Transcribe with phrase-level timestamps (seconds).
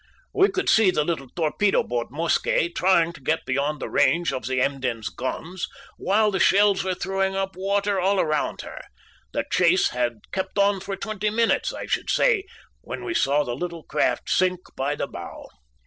[0.33, 4.47] We could see the little torpedo boat Mosquet trying to get beyond the range of
[4.47, 8.81] the Emden's guns while the shells were throwing up water all around her.
[9.31, 12.45] The chase had kept on for twenty minutes, I should say,
[12.81, 15.45] when we saw the little craft sink by the bow.